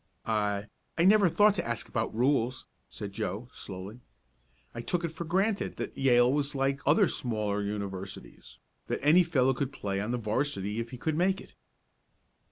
[0.25, 0.65] "I
[0.97, 3.99] I never thought to ask about rules," said Joe, slowly.
[4.73, 9.53] "I took it for granted that Yale was like other smaller universities that any fellow
[9.53, 11.53] could play on the 'varsity if he could make it."